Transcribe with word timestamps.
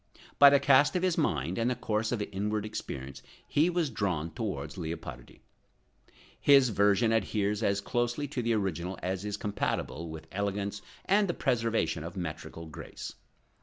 By 0.39 0.49
the 0.49 0.59
cast 0.59 0.95
of 0.95 1.03
his 1.03 1.15
mind 1.15 1.59
and 1.59 1.69
the 1.69 1.75
course 1.75 2.11
of 2.11 2.21
his 2.21 2.29
inward 2.31 2.65
experience 2.65 3.21
he 3.47 3.69
was 3.69 3.91
drawn 3.91 4.31
towards 4.31 4.75
Leopardi. 4.75 5.41
His 6.39 6.69
version 6.69 7.11
adheres 7.11 7.61
as 7.61 7.81
closely 7.81 8.27
to 8.29 8.41
the 8.41 8.53
original 8.53 8.97
as 9.03 9.23
is 9.25 9.37
compatible 9.37 10.09
with 10.09 10.25
elegance 10.31 10.81
and 11.05 11.27
the 11.27 11.35
preservation 11.35 12.03
of 12.03 12.17
metrical 12.17 12.65
grace. 12.65 13.13